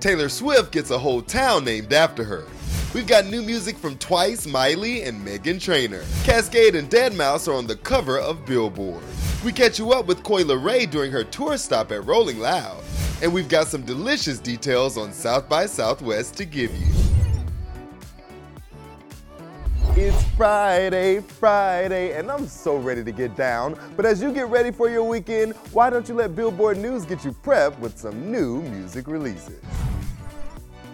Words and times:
Taylor 0.00 0.28
Swift 0.28 0.70
gets 0.70 0.90
a 0.90 0.98
whole 0.98 1.22
town 1.22 1.64
named 1.64 1.92
after 1.92 2.22
her. 2.22 2.44
We've 2.94 3.06
got 3.06 3.26
new 3.26 3.42
music 3.42 3.76
from 3.76 3.98
Twice, 3.98 4.46
Miley, 4.46 5.02
and 5.02 5.26
Meghan 5.26 5.60
Trainor. 5.60 6.02
Kaskade 6.22 6.76
and 6.78 6.88
Deadmau5 6.88 7.48
are 7.48 7.54
on 7.54 7.66
the 7.66 7.76
cover 7.76 8.16
of 8.16 8.46
Billboard. 8.46 9.02
We 9.44 9.50
catch 9.50 9.78
you 9.78 9.92
up 9.92 10.06
with 10.06 10.22
Coi 10.22 10.44
Leray 10.44 10.88
during 10.88 11.10
her 11.10 11.24
tour 11.24 11.56
stop 11.56 11.90
at 11.90 12.06
Rolling 12.06 12.38
Loud. 12.38 12.82
And 13.22 13.34
we've 13.34 13.48
got 13.48 13.66
some 13.66 13.82
delicious 13.82 14.38
details 14.38 14.96
on 14.96 15.12
South 15.12 15.48
by 15.48 15.66
Southwest 15.66 16.36
to 16.36 16.44
give 16.44 16.72
you. 16.76 16.86
It's 19.96 20.22
Friday, 20.36 21.18
Friday, 21.18 22.16
and 22.16 22.30
I'm 22.30 22.46
so 22.46 22.76
ready 22.76 23.02
to 23.02 23.10
get 23.10 23.34
down. 23.34 23.76
But 23.96 24.06
as 24.06 24.22
you 24.22 24.32
get 24.32 24.46
ready 24.46 24.70
for 24.70 24.88
your 24.88 25.02
weekend, 25.02 25.54
why 25.72 25.90
don't 25.90 26.08
you 26.08 26.14
let 26.14 26.36
Billboard 26.36 26.78
News 26.78 27.04
get 27.04 27.24
you 27.24 27.32
prepped 27.32 27.80
with 27.80 27.98
some 27.98 28.30
new 28.30 28.62
music 28.62 29.08
releases? 29.08 29.60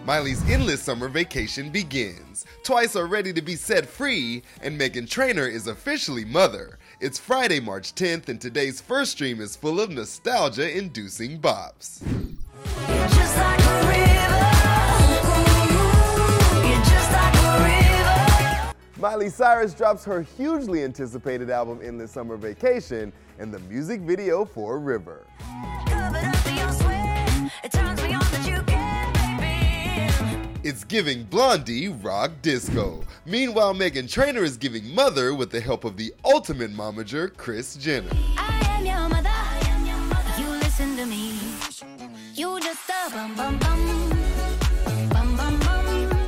Miley's 0.05 0.47
endless 0.47 0.83
summer 0.83 1.09
vacation 1.09 1.71
begins. 1.71 2.45
Twice 2.61 2.95
are 2.95 3.07
ready 3.07 3.33
to 3.33 3.41
be 3.41 3.55
set 3.55 3.87
free, 3.87 4.43
and 4.61 4.79
Meghan 4.79 5.09
Trainor 5.09 5.47
is 5.47 5.65
officially 5.65 6.23
mother. 6.23 6.77
It's 6.99 7.17
Friday, 7.17 7.59
March 7.59 7.95
10th, 7.95 8.29
and 8.29 8.39
today's 8.39 8.79
first 8.79 9.13
stream 9.13 9.41
is 9.41 9.55
full 9.55 9.79
of 9.79 9.89
nostalgia 9.89 10.77
inducing 10.77 11.41
bops. 11.41 12.03
Miley 18.99 19.29
Cyrus 19.29 19.73
drops 19.73 20.05
her 20.05 20.21
hugely 20.21 20.83
anticipated 20.83 21.49
album 21.49 21.79
Endless 21.83 22.11
Summer 22.11 22.37
Vacation 22.37 23.11
and 23.39 23.51
the 23.51 23.59
music 23.61 24.01
video 24.01 24.45
for 24.45 24.77
River. 24.77 25.25
It's 30.65 30.83
giving 30.83 31.25
Blondie 31.25 31.89
rock 31.89 32.31
disco. 32.41 33.03
Meanwhile, 33.27 33.75
Meghan 33.75 34.11
Trainor 34.11 34.43
is 34.43 34.57
giving 34.57 34.95
Mother 34.95 35.35
with 35.35 35.51
the 35.51 35.59
help 35.61 35.83
of 35.83 35.95
the 35.95 36.11
ultimate 36.25 36.73
momager, 36.73 37.31
Kris 37.37 37.75
Jenner. 37.75 38.09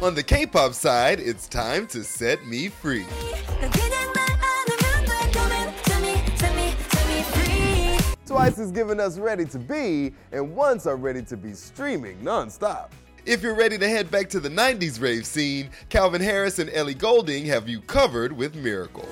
On 0.04 0.14
the 0.14 0.24
K-pop 0.24 0.74
side, 0.76 1.20
it's 1.20 1.48
time 1.48 1.88
to 1.88 2.04
set 2.04 2.46
me 2.46 2.68
free. 2.68 3.08
Twice 8.28 8.60
is 8.60 8.72
giving 8.72 9.00
us 9.00 9.18
Ready 9.18 9.46
to 9.46 9.58
Be, 9.58 10.14
and 10.32 10.56
Once 10.56 10.86
are 10.86 10.96
ready 10.96 11.24
to 11.24 11.36
be 11.36 11.54
streaming 11.54 12.20
nonstop. 12.20 12.90
If 13.28 13.44
you're 13.44 13.56
ready 13.56 13.78
to 13.78 13.90
head 13.90 14.10
back 14.10 14.30
to 14.30 14.40
the 14.40 14.48
90s 14.48 15.02
rave 15.02 15.26
scene, 15.26 15.70
Calvin 15.90 16.22
Harris 16.22 16.60
and 16.60 16.70
Ellie 16.70 16.94
Goulding 16.94 17.46
have 17.48 17.68
you 17.68 17.82
covered 17.82 18.32
with 18.32 18.56
Miracle. 18.56 19.06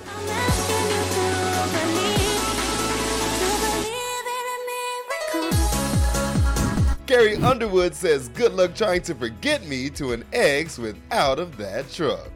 Carrie 7.06 7.36
Underwood 7.44 7.94
says 7.94 8.30
good 8.30 8.54
luck 8.54 8.74
trying 8.74 9.02
to 9.02 9.14
forget 9.14 9.66
me 9.68 9.90
to 9.90 10.14
an 10.14 10.24
ex 10.32 10.78
without 10.78 11.38
of 11.38 11.58
that 11.58 11.92
truck. 11.92 12.32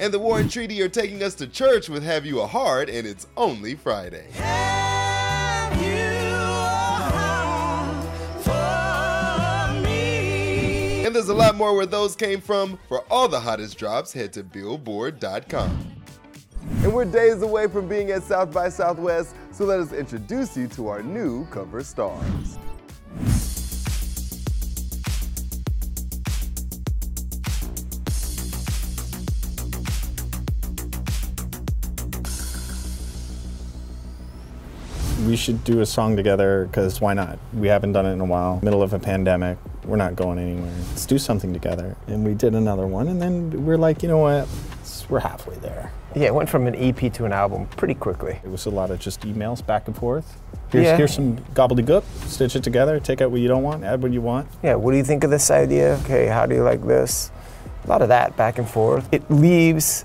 And 0.00 0.12
the 0.12 0.18
War 0.18 0.40
and 0.40 0.50
Treaty 0.50 0.80
are 0.80 0.88
taking 0.88 1.22
us 1.22 1.34
to 1.34 1.46
church 1.46 1.90
with 1.90 2.02
Have 2.02 2.24
You 2.24 2.40
a 2.40 2.46
Heart, 2.46 2.88
and 2.88 3.06
it's 3.06 3.26
only 3.36 3.74
Friday. 3.74 4.26
There's 11.14 11.28
a 11.28 11.34
lot 11.34 11.54
more 11.54 11.76
where 11.76 11.86
those 11.86 12.16
came 12.16 12.40
from. 12.40 12.76
For 12.88 13.04
all 13.08 13.28
the 13.28 13.38
hottest 13.38 13.78
drops, 13.78 14.12
head 14.12 14.32
to 14.32 14.42
Billboard.com. 14.42 15.92
And 16.82 16.92
we're 16.92 17.04
days 17.04 17.40
away 17.42 17.68
from 17.68 17.86
being 17.86 18.10
at 18.10 18.24
South 18.24 18.52
by 18.52 18.68
Southwest, 18.68 19.36
so 19.52 19.64
let 19.64 19.78
us 19.78 19.92
introduce 19.92 20.56
you 20.56 20.66
to 20.66 20.88
our 20.88 21.04
new 21.04 21.46
cover 21.52 21.84
stars. 21.84 22.58
we 35.26 35.36
should 35.36 35.64
do 35.64 35.80
a 35.80 35.86
song 35.86 36.16
together 36.16 36.66
because 36.66 37.00
why 37.00 37.14
not? 37.14 37.38
We 37.54 37.68
haven't 37.68 37.92
done 37.92 38.04
it 38.04 38.12
in 38.12 38.20
a 38.20 38.24
while. 38.24 38.60
Middle 38.62 38.82
of 38.82 38.92
a 38.92 38.98
pandemic, 38.98 39.56
we're 39.84 39.96
not 39.96 40.16
going 40.16 40.38
anywhere. 40.38 40.72
Let's 40.90 41.06
do 41.06 41.18
something 41.18 41.52
together. 41.52 41.96
And 42.06 42.24
we 42.24 42.34
did 42.34 42.54
another 42.54 42.86
one, 42.86 43.08
and 43.08 43.20
then 43.20 43.64
we're 43.64 43.76
like, 43.78 44.02
you 44.02 44.08
know 44.08 44.18
what? 44.18 44.48
We're 45.08 45.20
halfway 45.20 45.56
there. 45.56 45.92
Yeah, 46.14 46.26
it 46.28 46.34
went 46.34 46.48
from 46.48 46.66
an 46.66 46.74
EP 46.76 47.12
to 47.14 47.24
an 47.26 47.32
album 47.32 47.66
pretty 47.76 47.94
quickly. 47.94 48.40
It 48.42 48.48
was 48.50 48.64
a 48.66 48.70
lot 48.70 48.90
of 48.90 48.98
just 48.98 49.20
emails 49.20 49.64
back 49.64 49.86
and 49.86 49.96
forth. 49.96 50.40
Here's, 50.70 50.84
Yeah. 50.86 50.96
here's 50.96 51.14
some 51.14 51.36
gobbledygook, 51.54 52.04
stitch 52.26 52.56
it 52.56 52.62
together, 52.64 52.98
take 53.00 53.20
out 53.20 53.30
what 53.30 53.40
you 53.40 53.48
don't 53.48 53.62
want, 53.62 53.84
add 53.84 54.02
what 54.02 54.12
you 54.12 54.22
want. 54.22 54.48
Yeah, 54.62 54.76
what 54.76 54.92
do 54.92 54.96
you 54.96 55.04
think 55.04 55.22
of 55.24 55.30
this 55.30 55.50
idea? 55.50 55.98
Okay, 56.04 56.26
how 56.26 56.46
do 56.46 56.54
you 56.54 56.62
like 56.62 56.86
this? 56.86 57.30
A 57.84 57.88
lot 57.88 58.00
of 58.00 58.08
that 58.08 58.36
back 58.36 58.58
and 58.58 58.68
forth. 58.68 59.06
It 59.12 59.30
leaves 59.30 60.04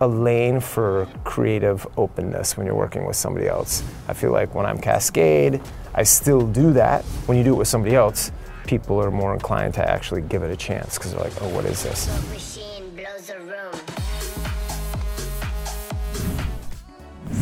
a 0.00 0.06
lane 0.06 0.60
for 0.60 1.08
creative 1.24 1.86
openness 1.96 2.56
when 2.56 2.66
you're 2.66 2.76
working 2.76 3.06
with 3.06 3.16
somebody 3.16 3.48
else. 3.48 3.82
I 4.08 4.12
feel 4.14 4.30
like 4.32 4.54
when 4.54 4.66
I'm 4.66 4.78
Kaskade, 4.78 5.64
I 5.94 6.04
still 6.04 6.42
do 6.46 6.72
that. 6.74 7.04
When 7.26 7.36
you 7.38 7.44
do 7.44 7.52
it 7.54 7.56
with 7.58 7.68
somebody 7.68 7.94
else, 7.96 8.30
people 8.66 9.02
are 9.02 9.10
more 9.10 9.34
inclined 9.34 9.74
to 9.74 9.90
actually 9.90 10.22
give 10.22 10.42
it 10.42 10.50
a 10.50 10.56
chance 10.56 10.98
because 10.98 11.12
they're 11.12 11.22
like, 11.22 11.42
oh, 11.42 11.48
what 11.48 11.64
is 11.64 11.82
this? 11.82 12.08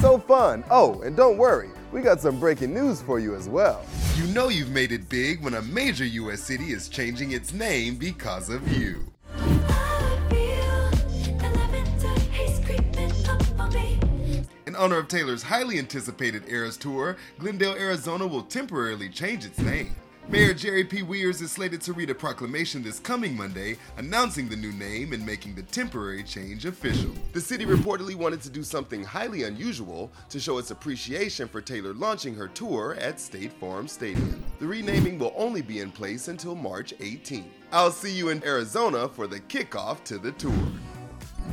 So 0.00 0.18
fun. 0.18 0.64
Oh, 0.70 1.02
and 1.02 1.16
don't 1.16 1.36
worry, 1.36 1.70
we 1.92 2.00
got 2.00 2.20
some 2.20 2.40
breaking 2.40 2.72
news 2.72 3.02
for 3.02 3.18
you 3.18 3.34
as 3.34 3.48
well. 3.48 3.84
You 4.16 4.26
know 4.28 4.48
you've 4.48 4.70
made 4.70 4.92
it 4.92 5.08
big 5.08 5.42
when 5.42 5.54
a 5.54 5.62
major 5.62 6.04
US 6.04 6.40
city 6.40 6.72
is 6.72 6.88
changing 6.88 7.32
its 7.32 7.52
name 7.52 7.96
because 7.96 8.48
of 8.48 8.66
you. 8.72 9.12
In 14.66 14.76
honor 14.76 14.98
of 14.98 15.08
Taylor's 15.08 15.42
highly 15.42 15.78
anticipated 15.78 16.44
Eras 16.48 16.76
Tour, 16.76 17.16
Glendale, 17.38 17.74
Arizona 17.74 18.26
will 18.26 18.42
temporarily 18.42 19.08
change 19.08 19.44
its 19.44 19.58
name. 19.58 19.94
Mayor 20.30 20.54
Jerry 20.54 20.84
P. 20.84 21.02
Weiers 21.02 21.42
is 21.42 21.50
slated 21.50 21.80
to 21.80 21.92
read 21.92 22.08
a 22.08 22.14
proclamation 22.14 22.84
this 22.84 23.00
coming 23.00 23.36
Monday 23.36 23.76
announcing 23.96 24.48
the 24.48 24.54
new 24.54 24.70
name 24.70 25.12
and 25.12 25.26
making 25.26 25.56
the 25.56 25.64
temporary 25.64 26.22
change 26.22 26.66
official. 26.66 27.10
The 27.32 27.40
city 27.40 27.66
reportedly 27.66 28.14
wanted 28.14 28.40
to 28.42 28.48
do 28.48 28.62
something 28.62 29.02
highly 29.02 29.42
unusual 29.42 30.12
to 30.28 30.38
show 30.38 30.58
its 30.58 30.70
appreciation 30.70 31.48
for 31.48 31.60
Taylor 31.60 31.94
launching 31.94 32.36
her 32.36 32.46
tour 32.46 32.96
at 33.00 33.18
State 33.18 33.52
Farm 33.54 33.88
Stadium. 33.88 34.44
The 34.60 34.68
renaming 34.68 35.18
will 35.18 35.34
only 35.36 35.62
be 35.62 35.80
in 35.80 35.90
place 35.90 36.28
until 36.28 36.54
March 36.54 36.94
18. 37.00 37.50
I'll 37.72 37.90
see 37.90 38.12
you 38.12 38.28
in 38.28 38.44
Arizona 38.44 39.08
for 39.08 39.26
the 39.26 39.40
kickoff 39.40 40.04
to 40.04 40.18
the 40.18 40.30
tour. 40.32 40.54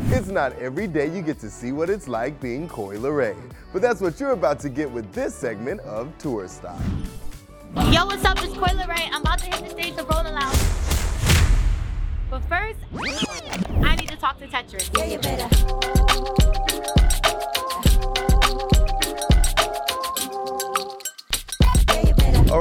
It's 0.10 0.28
not 0.28 0.54
every 0.60 0.86
day 0.86 1.08
you 1.08 1.24
get 1.24 1.40
to 1.40 1.50
see 1.50 1.72
what 1.72 1.90
it's 1.90 2.08
like 2.08 2.40
being 2.40 2.68
Coi 2.68 2.98
Leray, 2.98 3.36
but 3.74 3.82
that's 3.82 4.02
what 4.02 4.20
you're 4.20 4.34
about 4.34 4.60
to 4.60 4.70
get 4.70 4.92
with 4.92 5.12
this 5.14 5.34
segment 5.34 5.80
of 5.82 6.16
Tour 6.20 6.48
Stop. 6.48 6.80
Yo, 7.86 8.06
what's 8.06 8.26
up? 8.26 8.38
It's 8.44 8.54
Coi 8.54 8.70
Leray. 8.70 9.08
I'm 9.14 9.22
about 9.22 9.38
to 9.40 9.46
hit 9.46 9.64
the 9.64 9.70
stage 9.70 9.98
of 9.98 10.10
Rolling 10.10 10.34
Loud. 10.34 10.58
But 12.30 12.42
first, 12.50 12.80
I 13.84 13.96
need 13.96 14.10
to 14.10 14.18
talk 14.18 14.40
to 14.40 14.48
Tetris. 14.48 14.90
Yeah, 14.98 15.06
you 15.06 15.20
better. 15.20 15.57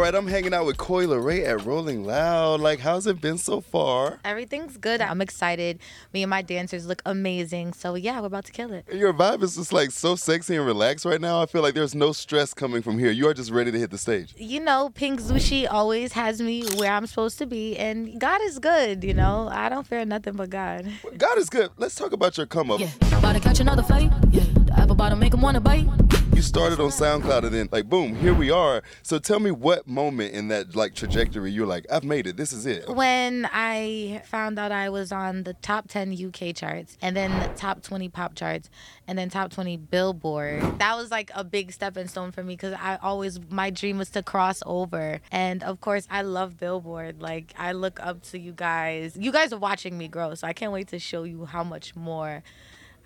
Right, 0.06 0.14
I'm 0.14 0.28
hanging 0.28 0.54
out 0.54 0.66
with 0.66 0.76
Coi 0.76 1.04
Leray 1.04 1.44
at 1.44 1.64
Rolling 1.64 2.04
Loud. 2.04 2.60
Like, 2.60 2.78
how's 2.78 3.08
it 3.08 3.20
been 3.20 3.38
so 3.38 3.60
far? 3.60 4.20
Everything's 4.24 4.76
good. 4.76 5.00
I'm 5.00 5.20
excited. 5.20 5.80
Me 6.12 6.22
and 6.22 6.30
my 6.30 6.42
dancers 6.42 6.86
look 6.86 7.02
amazing. 7.04 7.72
So 7.72 7.96
yeah, 7.96 8.20
we're 8.20 8.26
about 8.26 8.44
to 8.44 8.52
kill 8.52 8.72
it. 8.72 8.86
Your 8.92 9.12
vibe 9.12 9.42
is 9.42 9.56
just 9.56 9.72
like 9.72 9.90
so 9.90 10.14
sexy 10.14 10.54
and 10.54 10.64
relaxed 10.64 11.04
right 11.04 11.20
now. 11.20 11.42
I 11.42 11.46
feel 11.46 11.60
like 11.60 11.74
there's 11.74 11.94
no 11.94 12.12
stress 12.12 12.54
coming 12.54 12.82
from 12.82 13.00
here. 13.00 13.10
You 13.10 13.26
are 13.26 13.34
just 13.34 13.50
ready 13.50 13.72
to 13.72 13.78
hit 13.78 13.90
the 13.90 13.98
stage. 13.98 14.32
You 14.36 14.60
know, 14.60 14.90
Pink 14.94 15.20
Zushi 15.20 15.66
always 15.68 16.12
has 16.12 16.40
me 16.40 16.64
where 16.76 16.92
I'm 16.92 17.08
supposed 17.08 17.38
to 17.38 17.46
be, 17.46 17.76
and 17.76 18.20
God 18.20 18.40
is 18.42 18.60
good. 18.60 19.02
You 19.02 19.14
know, 19.14 19.48
I 19.50 19.68
don't 19.68 19.86
fear 19.86 20.04
nothing 20.04 20.34
but 20.34 20.50
God. 20.50 20.86
God 21.18 21.36
is 21.36 21.50
good. 21.50 21.70
Let's 21.78 21.96
talk 21.96 22.12
about 22.12 22.36
your 22.36 22.46
come 22.46 22.70
up. 22.70 22.78
Yeah, 22.78 22.90
about 23.18 23.32
to 23.32 23.40
catch 23.40 23.58
another 23.58 23.82
fight. 23.82 24.12
Yeah, 24.30 24.44
the 24.54 24.74
apple 24.76 24.94
bottom 24.94 25.18
make 25.18 25.34
him 25.34 25.40
wanna 25.40 25.60
bite. 25.60 26.05
You 26.36 26.42
started 26.42 26.80
on 26.80 26.90
SoundCloud 26.90 27.44
and 27.44 27.54
then 27.54 27.68
like 27.72 27.88
boom, 27.88 28.14
here 28.14 28.34
we 28.34 28.50
are. 28.50 28.82
So 29.02 29.18
tell 29.18 29.40
me 29.40 29.50
what 29.50 29.86
moment 29.86 30.34
in 30.34 30.48
that 30.48 30.76
like 30.76 30.94
trajectory 30.94 31.50
you're 31.50 31.66
like, 31.66 31.86
I've 31.90 32.04
made 32.04 32.26
it. 32.26 32.36
This 32.36 32.52
is 32.52 32.66
it. 32.66 32.86
When 32.90 33.48
I 33.50 34.20
found 34.26 34.58
out 34.58 34.70
I 34.70 34.90
was 34.90 35.12
on 35.12 35.44
the 35.44 35.54
top 35.54 35.88
10 35.88 36.12
UK 36.12 36.54
charts 36.54 36.98
and 37.00 37.16
then 37.16 37.30
the 37.40 37.48
top 37.56 37.82
20 37.82 38.10
pop 38.10 38.34
charts 38.34 38.68
and 39.08 39.18
then 39.18 39.30
top 39.30 39.50
20 39.50 39.78
Billboard, 39.78 40.78
that 40.78 40.94
was 40.98 41.10
like 41.10 41.30
a 41.34 41.42
big 41.42 41.72
stepping 41.72 42.06
stone 42.06 42.32
for 42.32 42.42
me 42.42 42.52
because 42.52 42.74
I 42.74 42.98
always, 43.00 43.40
my 43.48 43.70
dream 43.70 43.96
was 43.96 44.10
to 44.10 44.22
cross 44.22 44.62
over. 44.66 45.22
And 45.32 45.62
of 45.62 45.80
course, 45.80 46.06
I 46.10 46.20
love 46.20 46.58
Billboard. 46.58 47.22
Like, 47.22 47.54
I 47.56 47.72
look 47.72 47.98
up 47.98 48.22
to 48.24 48.38
you 48.38 48.52
guys. 48.52 49.16
You 49.18 49.32
guys 49.32 49.54
are 49.54 49.58
watching 49.58 49.96
me 49.96 50.06
grow, 50.06 50.34
so 50.34 50.46
I 50.46 50.52
can't 50.52 50.70
wait 50.70 50.88
to 50.88 50.98
show 50.98 51.22
you 51.22 51.46
how 51.46 51.64
much 51.64 51.96
more. 51.96 52.42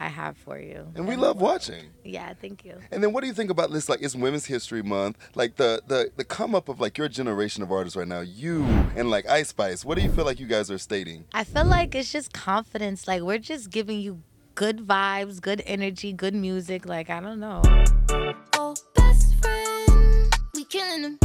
I 0.00 0.08
have 0.08 0.38
for 0.38 0.58
you. 0.58 0.90
And 0.94 1.06
we 1.06 1.14
love 1.14 1.42
watching. 1.42 1.84
Yeah, 2.04 2.32
thank 2.40 2.64
you. 2.64 2.76
And 2.90 3.02
then 3.04 3.12
what 3.12 3.20
do 3.20 3.26
you 3.26 3.34
think 3.34 3.50
about 3.50 3.70
this? 3.70 3.86
Like 3.90 4.00
it's 4.00 4.16
Women's 4.16 4.46
History 4.46 4.82
Month. 4.82 5.18
Like 5.34 5.56
the 5.56 5.82
the 5.86 6.10
the 6.16 6.24
come 6.24 6.54
up 6.54 6.70
of 6.70 6.80
like 6.80 6.96
your 6.96 7.08
generation 7.08 7.62
of 7.62 7.70
artists 7.70 7.98
right 7.98 8.08
now, 8.08 8.20
you 8.20 8.64
and 8.96 9.10
like 9.10 9.28
Ice 9.28 9.48
Spice. 9.48 9.84
What 9.84 9.98
do 9.98 10.02
you 10.02 10.10
feel 10.10 10.24
like 10.24 10.40
you 10.40 10.46
guys 10.46 10.70
are 10.70 10.78
stating? 10.78 11.26
I 11.34 11.44
feel 11.44 11.66
like 11.66 11.94
it's 11.94 12.10
just 12.10 12.32
confidence. 12.32 13.06
Like 13.06 13.20
we're 13.20 13.36
just 13.38 13.68
giving 13.68 14.00
you 14.00 14.22
good 14.54 14.78
vibes, 14.78 15.38
good 15.38 15.62
energy, 15.66 16.14
good 16.14 16.34
music. 16.34 16.86
Like 16.86 17.10
I 17.10 17.20
don't 17.20 17.38
know. 17.38 17.60
Oh, 18.54 18.74
best 18.94 19.34
friend, 19.36 20.34
we 20.54 20.64
killing 20.64 21.02
him. 21.02 21.18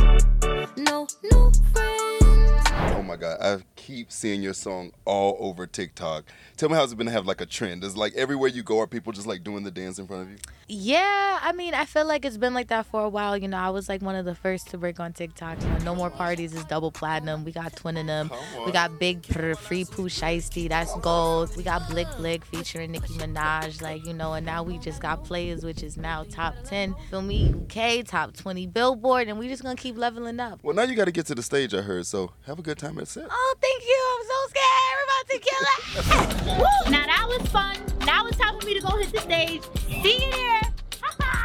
No 0.78 1.08
new 1.24 1.52
friends. 1.72 2.68
Oh 2.98 3.02
my 3.08 3.16
god, 3.16 3.38
I 3.40 3.58
keep 3.86 4.12
seeing 4.12 4.42
your 4.42 4.54
song 4.54 4.92
all 5.06 5.38
over 5.40 5.68
TikTok. 5.68 6.26
Tell 6.58 6.70
me 6.70 6.76
how's 6.76 6.92
it 6.92 6.98
been 6.98 7.06
to 7.06 7.14
have 7.14 7.28
like 7.28 7.40
a 7.40 7.46
trend? 7.46 7.84
Is 7.84 7.96
like 7.96 8.16
everywhere 8.16 8.50
you 8.50 8.64
go, 8.64 8.80
are 8.80 8.88
people 8.88 9.14
just 9.14 9.28
like 9.28 9.44
doing 9.44 9.64
the 9.64 9.70
dance 9.70 10.00
in 10.00 10.08
front 10.08 10.24
of 10.24 10.32
you? 10.32 10.38
Yeah, 10.68 11.38
I 11.44 11.52
mean, 11.52 11.76
I 11.76 11.86
feel 11.86 12.08
like 12.08 12.26
it's 12.26 12.38
been 12.38 12.56
like 12.56 12.70
that 12.70 12.88
for 12.88 13.04
a 13.04 13.10
while. 13.10 13.38
You 13.38 13.48
know, 13.48 13.58
I 13.58 13.70
was 13.70 13.88
like 13.88 14.02
one 14.02 14.16
of 14.16 14.26
the 14.26 14.34
first 14.34 14.70
to 14.70 14.80
break 14.80 15.00
on 15.00 15.14
TikTok. 15.14 15.62
You 15.62 15.68
know, 15.68 15.78
No 15.80 15.96
More 15.96 16.10
Parties 16.10 16.56
is 16.56 16.66
double 16.66 16.92
platinum. 16.92 17.44
We 17.44 17.52
got 17.52 17.74
Twinnem. 17.74 18.36
We 18.66 18.72
got 18.72 18.98
Big 18.98 19.24
Free 19.26 19.86
Pooh 19.86 20.10
Shiesty, 20.10 20.68
that's 20.68 20.96
gold. 21.02 21.56
We 21.56 21.62
got 21.62 21.88
Blick 21.88 22.08
Blick 22.18 22.44
featuring 22.46 22.94
Nicki 22.94 23.14
Minaj, 23.14 23.84
like, 23.84 24.08
you 24.08 24.14
know, 24.14 24.34
and 24.34 24.44
now 24.44 24.64
we 24.64 24.80
just 24.80 25.02
got 25.02 25.24
Players, 25.24 25.64
which 25.64 25.84
is 25.84 25.98
now 25.98 26.24
top 26.24 26.56
10. 26.64 26.96
Feel 27.12 27.22
me? 27.22 27.54
UK, 27.54 28.04
top 28.04 28.36
20 28.36 28.66
Billboard, 28.66 29.28
and 29.28 29.38
we 29.38 29.48
just 29.48 29.62
gonna 29.62 29.76
keep 29.76 29.98
leveling 29.98 30.40
up. 30.40 30.60
Well, 30.64 30.76
now 30.76 30.84
you 30.84 30.96
got 30.96 31.06
to 31.06 31.12
get 31.12 31.28
to 31.28 31.36
the 31.36 31.44
stage. 31.44 31.76
I 31.76 31.82
heard. 31.82 32.08
So 32.08 32.32
have 32.48 32.58
a 32.58 32.64
good 32.64 32.80
time 32.80 32.98
at 32.98 33.08
set. 33.08 33.28
Oh, 33.30 33.56
thank 33.62 33.75
you. 33.84 34.02
I'm 34.14 34.26
so 34.28 34.40
scared. 34.50 34.94
We're 34.96 35.08
about 35.10 35.26
to 35.30 35.40
kill 35.48 35.64
it. 35.72 36.92
Now 36.92 37.06
that 37.06 37.26
was 37.28 37.48
fun. 37.50 37.78
Now 38.06 38.28
it's 38.28 38.38
time 38.38 38.60
for 38.60 38.66
me 38.66 38.76
to 38.76 38.82
go 38.82 38.96
hit 38.98 39.12
the 39.12 39.20
stage. 39.20 39.64
See 40.04 40.24
you 40.24 40.32
there. 40.32 40.62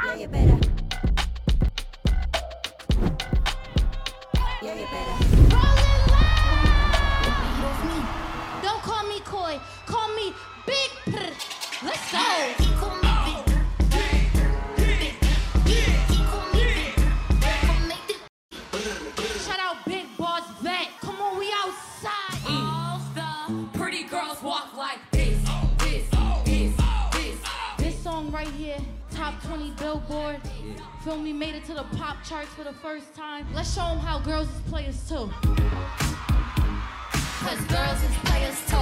Yeah, 0.04 0.14
you 0.16 0.28
better. 0.28 0.59
Feel 31.30 31.38
me, 31.38 31.46
made 31.46 31.54
it 31.54 31.64
to 31.66 31.74
the 31.74 31.84
pop 31.96 32.24
charts 32.24 32.48
for 32.54 32.64
the 32.64 32.72
first 32.72 33.14
time. 33.14 33.46
Let's 33.54 33.72
show 33.72 33.82
them 33.82 34.00
how 34.00 34.18
girls 34.18 34.48
is 34.48 34.60
players 34.62 35.08
too. 35.08 35.30
Cause 37.38 37.60
girls 37.66 38.02
is 38.02 38.16
players 38.24 38.58
too. 38.66 38.76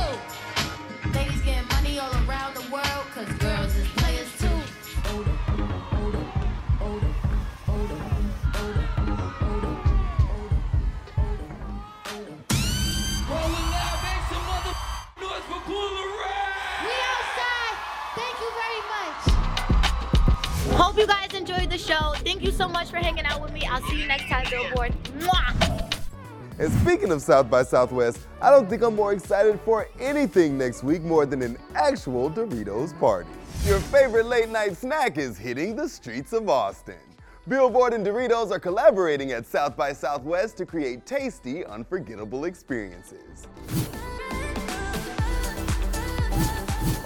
Ladies 1.13 1.43
getting 1.43 1.69
money 1.69 1.99
all 1.99 2.11
around 2.27 2.55
the 2.55 2.65
world, 2.73 3.05
cause 3.13 3.29
girls 3.37 3.77
is 3.77 3.87
players 3.89 4.31
too. 4.39 4.49
Older, 5.13 5.37
older, 5.53 5.75
older, 5.93 6.25
older, 6.81 7.13
older, 7.69 8.01
older, 9.45 9.77
Rolling 13.29 13.69
loud, 13.77 13.99
make 14.09 14.25
some 14.33 14.45
mother 14.49 14.73
noise 15.21 15.47
for 15.51 15.61
Cooler 15.69 16.09
We 16.83 16.95
outside. 17.13 17.77
Thank 18.17 18.37
you 18.41 18.51
very 18.63 18.83
much. 18.95 19.21
Hope 20.81 20.97
you 20.97 21.07
guys 21.07 21.29
enjoyed 21.49 21.71
the 21.71 21.79
show. 21.79 22.13
Thank 22.19 22.43
you 22.43 22.51
so 22.51 22.69
much 22.69 22.91
for 22.91 22.99
hanging 22.99 23.25
out 23.25 23.41
with 23.41 23.53
me. 23.53 23.65
I'll 23.67 23.83
see 23.83 24.01
you 24.01 24.07
next 24.07 24.29
time, 24.29 24.47
Billboard. 24.51 24.93
Mwah! 25.19 25.95
And 26.59 26.73
speaking 26.81 27.13
of 27.13 27.23
South 27.23 27.49
by 27.49 27.63
Southwest, 27.63 28.27
I 28.43 28.51
don't 28.51 28.69
think 28.69 28.83
I'm 28.83 28.97
more 28.97 29.13
excited 29.13 29.59
for 29.65 29.89
anything 30.01 30.59
next 30.59 30.83
week 30.83 31.03
more 31.03 31.25
than 31.25 31.41
an 31.43 31.57
actual 31.75 32.31
Doritos 32.31 32.99
party. 32.99 33.31
Your 33.65 33.79
favorite 33.79 34.27
late 34.27 34.49
night 34.49 34.77
snack 34.77 35.19
is 35.19 35.39
hitting 35.39 35.77
the 35.77 35.89
streets 35.89 36.33
of 36.33 36.49
Austin. 36.49 36.97
Billboard 37.47 37.95
and 37.95 38.05
Doritos 38.05 38.51
are 38.51 38.59
collaborating 38.59 39.33
at 39.33 39.47
South 39.47 39.77
by 39.77 39.93
Southwest 39.93 40.57
to 40.59 40.67
create 40.67 41.07
tasty, 41.07 41.65
unforgettable 41.65 42.45
experiences. 42.45 43.47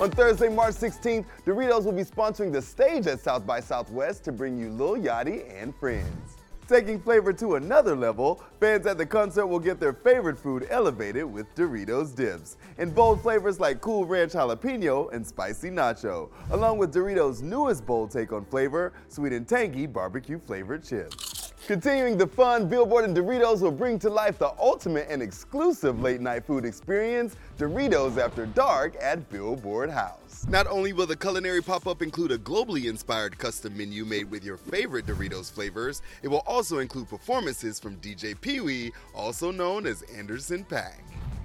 On 0.02 0.10
Thursday, 0.10 0.48
March 0.48 0.74
16th, 0.74 1.26
Doritos 1.46 1.84
will 1.84 1.92
be 1.92 2.02
sponsoring 2.02 2.50
the 2.50 2.60
stage 2.60 3.06
at 3.06 3.20
South 3.20 3.46
by 3.46 3.60
Southwest 3.60 4.24
to 4.24 4.32
bring 4.32 4.58
you 4.58 4.68
Lil 4.68 4.96
Yachty 4.96 5.44
and 5.62 5.72
friends. 5.76 6.38
Taking 6.66 6.98
flavor 6.98 7.32
to 7.34 7.54
another 7.54 7.94
level, 7.94 8.42
fans 8.58 8.84
at 8.86 8.98
the 8.98 9.06
concert 9.06 9.46
will 9.46 9.60
get 9.60 9.78
their 9.78 9.92
favorite 9.92 10.36
food 10.36 10.66
elevated 10.70 11.24
with 11.24 11.46
Doritos 11.54 12.16
dips 12.16 12.56
in 12.78 12.90
bold 12.90 13.22
flavors 13.22 13.60
like 13.60 13.80
Cool 13.80 14.04
Ranch 14.04 14.32
Jalapeno 14.32 15.12
and 15.12 15.24
Spicy 15.24 15.70
Nacho, 15.70 16.30
along 16.50 16.78
with 16.78 16.92
Doritos' 16.92 17.40
newest 17.40 17.86
bold 17.86 18.10
take 18.10 18.32
on 18.32 18.44
flavor, 18.46 18.92
Sweet 19.06 19.32
and 19.32 19.46
Tangy 19.46 19.86
Barbecue 19.86 20.40
Flavored 20.40 20.82
Chips. 20.82 21.41
Continuing 21.68 22.18
the 22.18 22.26
fun, 22.26 22.68
Billboard 22.68 23.04
and 23.04 23.16
Doritos 23.16 23.60
will 23.60 23.70
bring 23.70 23.96
to 24.00 24.10
life 24.10 24.36
the 24.36 24.52
ultimate 24.58 25.06
and 25.08 25.22
exclusive 25.22 26.00
late 26.00 26.20
night 26.20 26.44
food 26.44 26.64
experience, 26.64 27.36
Doritos 27.56 28.18
After 28.18 28.46
Dark 28.46 28.96
at 29.00 29.30
Billboard 29.30 29.88
House. 29.88 30.44
Not 30.48 30.66
only 30.66 30.92
will 30.92 31.06
the 31.06 31.14
culinary 31.14 31.62
pop 31.62 31.86
up 31.86 32.02
include 32.02 32.32
a 32.32 32.38
globally 32.38 32.86
inspired 32.86 33.38
custom 33.38 33.76
menu 33.76 34.04
made 34.04 34.28
with 34.28 34.42
your 34.44 34.56
favorite 34.56 35.06
Doritos 35.06 35.52
flavors, 35.52 36.02
it 36.24 36.28
will 36.28 36.42
also 36.48 36.80
include 36.80 37.08
performances 37.08 37.78
from 37.78 37.96
DJ 37.98 38.38
Pee 38.40 38.58
Wee, 38.58 38.92
also 39.14 39.52
known 39.52 39.86
as 39.86 40.02
Anderson 40.02 40.64
.Paak. 40.64 40.98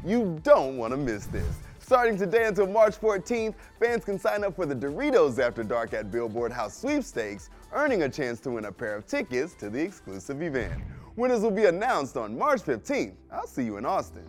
You 0.04 0.40
don't 0.42 0.78
want 0.78 0.94
to 0.94 0.98
miss 0.98 1.28
this. 1.28 1.46
Starting 1.88 2.17
today 2.17 2.44
until 2.44 2.67
March 2.67 3.00
14th, 3.00 3.56
fans 3.79 4.03
can 4.03 4.20
sign 4.20 4.44
up 4.44 4.53
for 4.58 4.65
the 4.65 4.75
Doritos 4.75 5.39
After 5.39 5.63
Dark 5.63 5.94
at 5.94 6.12
Billboard 6.12 6.51
House 6.51 6.77
sweepstakes, 6.77 7.50
earning 7.72 8.03
a 8.03 8.10
chance 8.10 8.41
to 8.41 8.51
win 8.51 8.65
a 8.65 8.72
pair 8.74 8.98
of 8.98 9.08
tickets 9.08 9.53
to 9.53 9.70
the 9.70 9.79
exclusive 9.79 10.41
event. 10.41 10.74
Winners 11.15 11.39
will 11.39 11.50
be 11.50 11.63
announced 11.63 12.17
on 12.17 12.38
March 12.38 12.60
15th. 12.60 13.13
I'll 13.32 13.48
see 13.48 13.63
you 13.63 13.77
in 13.77 13.86
Austin. 13.86 14.25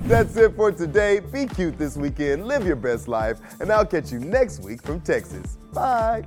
That's 0.00 0.36
it 0.36 0.54
for 0.54 0.70
today. 0.70 1.20
Be 1.20 1.46
cute 1.46 1.78
this 1.78 1.96
weekend, 1.96 2.46
live 2.46 2.66
your 2.66 2.76
best 2.76 3.08
life, 3.08 3.40
and 3.60 3.72
I'll 3.72 3.86
catch 3.86 4.12
you 4.12 4.18
next 4.18 4.62
week 4.62 4.82
from 4.82 5.00
Texas. 5.00 5.56
Bye. 5.72 6.26